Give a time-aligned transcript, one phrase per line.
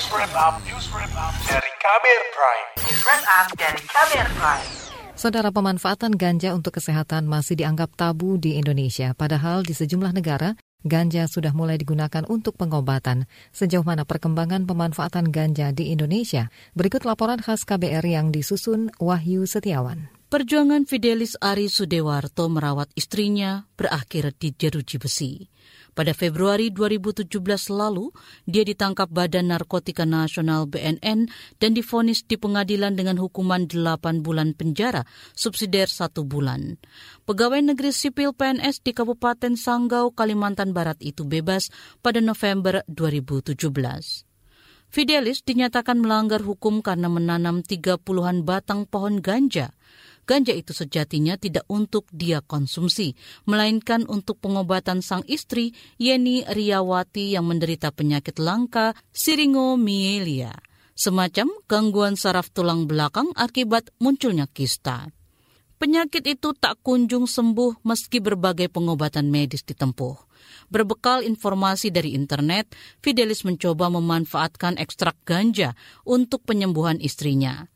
[0.00, 2.68] News Wrap Up, News Wrap Up dari Kabir Prime.
[2.88, 4.68] News Wrap Up dari Kabir Prime.
[5.12, 10.56] Saudara pemanfaatan ganja untuk kesehatan masih dianggap tabu di Indonesia, padahal di sejumlah negara
[10.88, 13.28] ganja sudah mulai digunakan untuk pengobatan.
[13.52, 16.48] Sejauh mana perkembangan pemanfaatan ganja di Indonesia?
[16.72, 20.08] Berikut laporan khas KBR yang disusun Wahyu Setiawan.
[20.32, 25.44] Perjuangan Fidelis Ari Sudewarto merawat istrinya berakhir di jeruji besi.
[25.90, 27.26] Pada Februari 2017
[27.74, 28.14] lalu,
[28.46, 31.26] dia ditangkap Badan Narkotika Nasional BNN
[31.58, 35.02] dan difonis di pengadilan dengan hukuman 8 bulan penjara,
[35.34, 36.78] subsidiar satu bulan.
[37.26, 41.68] Pegawai negeri sipil PNS di Kabupaten Sanggau, Kalimantan Barat itu bebas
[41.98, 44.30] pada November 2017.
[44.90, 49.70] Fidelis dinyatakan melanggar hukum karena menanam 30-an batang pohon ganja
[50.30, 53.18] ganja itu sejatinya tidak untuk dia konsumsi,
[53.50, 60.54] melainkan untuk pengobatan sang istri, Yeni Riawati yang menderita penyakit langka siringomyelia,
[60.94, 65.10] semacam gangguan saraf tulang belakang akibat munculnya kista.
[65.82, 70.28] Penyakit itu tak kunjung sembuh meski berbagai pengobatan medis ditempuh.
[70.70, 72.70] Berbekal informasi dari internet,
[73.02, 75.74] Fidelis mencoba memanfaatkan ekstrak ganja
[76.06, 77.66] untuk penyembuhan istrinya.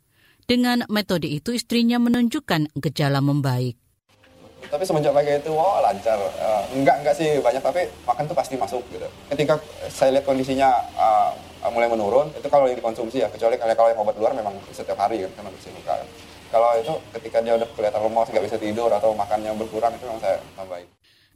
[0.45, 3.81] Dengan metode itu istrinya menunjukkan gejala membaik.
[4.69, 6.17] Tapi semenjak pakai itu, wow lancar.
[6.37, 9.09] Uh, enggak, enggak sih banyak, tapi makan tuh pasti masuk gitu.
[9.33, 9.57] Ketika
[9.89, 11.33] saya lihat kondisinya uh,
[11.73, 15.25] mulai menurun, itu kalau yang dikonsumsi ya, kecuali kalau yang obat luar memang setiap hari
[15.25, 15.93] kan, karena bersih muka.
[16.53, 20.21] Kalau itu ketika dia udah kelihatan lemas, nggak bisa tidur, atau makannya berkurang, itu memang
[20.21, 20.87] saya membaik.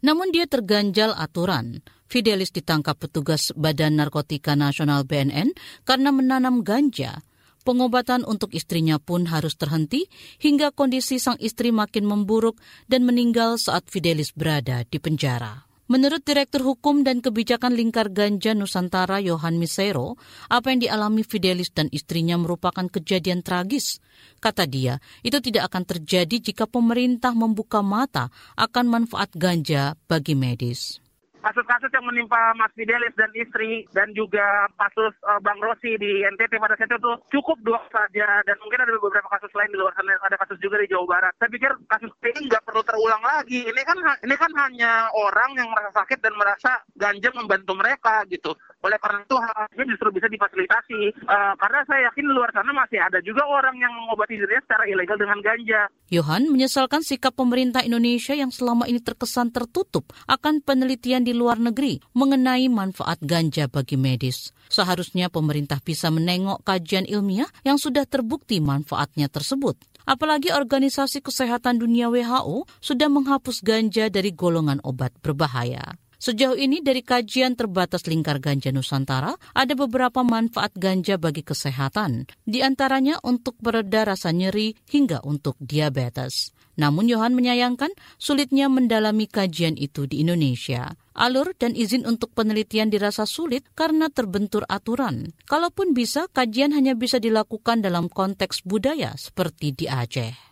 [0.06, 1.82] Namun dia terganjal aturan.
[2.10, 5.54] Fidelis ditangkap petugas Badan Narkotika Nasional BNN
[5.86, 7.22] karena menanam ganja
[7.68, 10.08] Pengobatan untuk istrinya pun harus terhenti
[10.40, 12.56] hingga kondisi sang istri makin memburuk
[12.88, 15.68] dan meninggal saat Fidelis berada di penjara.
[15.90, 21.90] Menurut Direktur Hukum dan Kebijakan Lingkar Ganja Nusantara Yohan Misero, apa yang dialami Fidelis dan
[21.90, 23.98] istrinya merupakan kejadian tragis.
[24.38, 31.02] Kata dia, itu tidak akan terjadi jika pemerintah membuka mata akan manfaat ganja bagi medis
[31.50, 36.62] kasus-kasus yang menimpa Mas Fidelis dan istri dan juga kasus uh, Bang Rosi di NTT
[36.62, 40.14] pada saat itu cukup dua saja dan mungkin ada beberapa kasus lain di luar sana
[40.22, 41.34] ada kasus juga di Jawa Barat.
[41.42, 43.66] Saya pikir kasus ini nggak perlu terulang lagi.
[43.66, 48.54] Ini kan ini kan hanya orang yang merasa sakit dan merasa ganja membantu mereka gitu.
[48.86, 51.02] Oleh karena itu harusnya justru bisa difasilitasi.
[51.26, 54.86] Uh, karena saya yakin di luar sana masih ada juga orang yang mengobati dirinya secara
[54.86, 55.82] ilegal dengan ganja.
[56.14, 62.00] Yohan menyesalkan sikap pemerintah Indonesia yang selama ini terkesan tertutup akan penelitian di luar negeri
[62.14, 64.54] mengenai manfaat ganja bagi medis.
[64.70, 69.89] Seharusnya pemerintah bisa menengok kajian ilmiah yang sudah terbukti manfaatnya tersebut.
[70.08, 75.98] Apalagi Organisasi Kesehatan Dunia WHO sudah menghapus ganja dari golongan obat berbahaya.
[76.20, 82.60] Sejauh ini dari kajian terbatas lingkar ganja Nusantara, ada beberapa manfaat ganja bagi kesehatan, di
[82.60, 86.52] antaranya untuk pereda rasa nyeri hingga untuk diabetes.
[86.76, 90.92] Namun Yohan menyayangkan sulitnya mendalami kajian itu di Indonesia.
[91.20, 95.36] Alur dan izin untuk penelitian dirasa sulit karena terbentur aturan.
[95.52, 100.50] Kalaupun bisa, kajian hanya bisa dilakukan dalam konteks budaya seperti di Aceh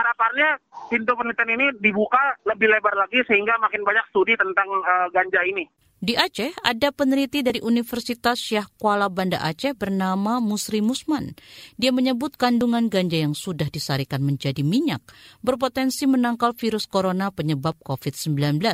[0.00, 0.50] harapannya
[0.88, 5.66] pintu penelitian ini dibuka lebih lebar lagi sehingga makin banyak studi tentang uh, ganja ini.
[6.00, 11.36] Di Aceh, ada peneliti dari Universitas Syah Kuala Banda Aceh bernama Musri Musman.
[11.76, 15.04] Dia menyebut kandungan ganja yang sudah disarikan menjadi minyak
[15.44, 18.64] berpotensi menangkal virus corona penyebab COVID-19.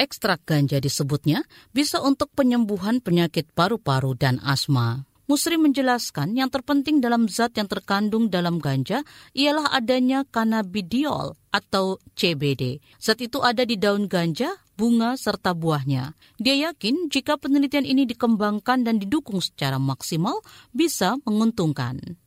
[0.00, 5.04] Ekstrak ganja disebutnya bisa untuk penyembuhan penyakit paru-paru dan asma.
[5.30, 9.00] Musri menjelaskan yang terpenting dalam zat yang terkandung dalam ganja
[9.32, 12.82] ialah adanya cannabidiol atau CBD.
[12.98, 16.18] Zat itu ada di daun ganja, bunga, serta buahnya.
[16.36, 20.42] Dia yakin jika penelitian ini dikembangkan dan didukung secara maksimal
[20.74, 22.18] bisa menguntungkan.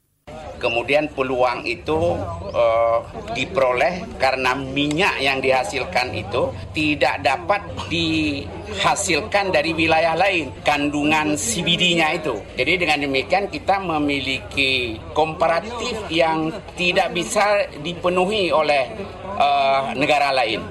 [0.65, 2.17] Kemudian peluang itu
[2.49, 2.97] uh,
[3.37, 12.41] diperoleh karena minyak yang dihasilkan itu tidak dapat dihasilkan dari wilayah lain kandungan CBD-nya itu.
[12.57, 18.89] Jadi dengan demikian kita memiliki komparatif yang tidak bisa dipenuhi oleh
[19.37, 20.65] uh, negara lain.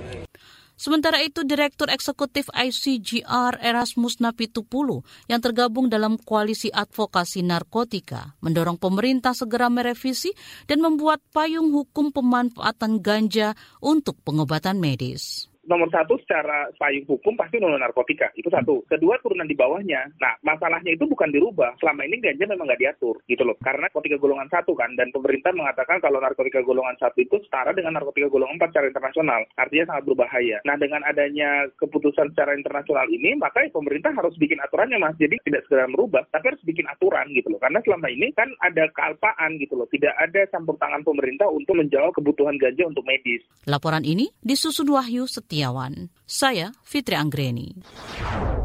[0.75, 9.39] Sementara itu, Direktur Eksekutif ICGR Erasmus Napitupulu yang tergabung dalam Koalisi Advokasi Narkotika mendorong pemerintah
[9.39, 10.35] segera merevisi
[10.67, 15.54] dan membuat payung hukum pemanfaatan ganja untuk pengobatan medis.
[15.67, 18.85] Nomor satu secara payung hukum pasti undang narkotika itu satu.
[18.89, 20.13] Kedua turunan di bawahnya.
[20.21, 21.77] Nah masalahnya itu bukan dirubah.
[21.81, 23.57] Selama ini ganja memang nggak diatur gitu loh.
[23.61, 27.97] Karena narkotika golongan satu kan dan pemerintah mengatakan kalau narkotika golongan satu itu setara dengan
[27.97, 29.41] narkotika golongan empat secara internasional.
[29.57, 30.59] Artinya sangat berbahaya.
[30.65, 35.17] Nah dengan adanya keputusan secara internasional ini maka pemerintah harus bikin aturannya mas.
[35.17, 37.61] Jadi tidak segera merubah tapi harus bikin aturan gitu loh.
[37.61, 39.89] Karena selama ini kan ada kealpaan gitu loh.
[39.89, 43.41] Tidak ada campur tangan pemerintah untuk menjawab kebutuhan ganja untuk medis.
[43.65, 46.11] Laporan ini disusun Wahyu Setiawan.
[46.27, 47.79] Saya Fitri Anggreni.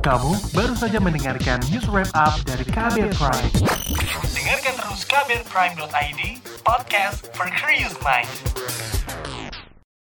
[0.01, 3.53] Kamu baru saja mendengarkan news wrap up dari Kabel Prime.
[4.33, 6.21] Dengarkan terus kabelprime.id,
[6.65, 8.48] podcast for curious mind.